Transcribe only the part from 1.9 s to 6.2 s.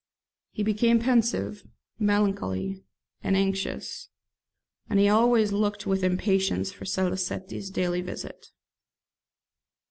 melancholy, and anxious; and he always looked with